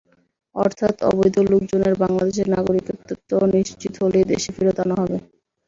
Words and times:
অর্থাৎ, 0.55 0.95
অবৈধ 1.09 1.35
লোকজনের 1.47 1.93
বাংলাদেশের 2.03 2.47
নাগরিকত্ব 2.55 3.11
নিশ্চিত 3.55 3.93
হলেই 4.01 4.29
দেশে 4.31 4.49
ফেরত 4.55 4.77
আনা 4.83 4.95
হবে। 5.01 5.17